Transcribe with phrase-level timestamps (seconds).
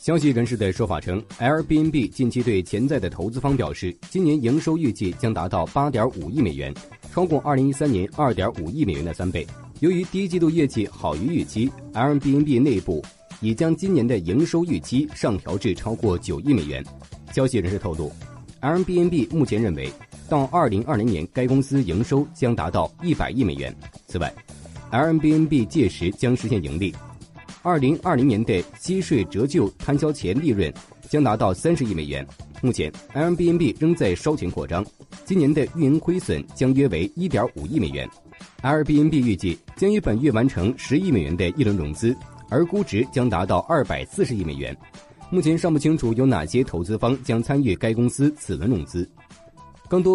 [0.00, 6.72] 消息人士的说法称，Airbnb 近期对潜在的投资方表示，今年营收预计将达到八点五亿美元，
[7.12, 9.44] 超过二零一三年二点五亿美元的三倍。
[9.80, 13.04] 由于第一季度业绩好于预期，Airbnb 内部
[13.40, 16.82] 已将今年的营收预期上调至超过九亿美元。
[17.32, 18.10] 消息人士透露
[18.62, 19.92] ，Airbnb 目前认为，
[20.28, 23.74] 到二零二零年该公司营收将达到一百亿美元。
[24.06, 24.32] 此外
[24.92, 26.94] ，Airbnb 届时将实现盈利。
[27.62, 30.72] 二零二零年的息税折旧摊销前利润
[31.08, 32.26] 将达到三十亿美元。
[32.60, 34.84] 目前，Airbnb 仍在烧钱扩张，
[35.24, 38.08] 今年的运营亏损将约为一点五亿美元。
[38.62, 42.16] Airbnb 预计将于本月完成十亿美元的一轮融资，
[42.48, 44.76] 而估值将达到二百四十亿美元。
[45.30, 49.08] 目前尚不清楚有哪些投资方将参与该公司此轮融资。
[49.88, 50.06] 更多。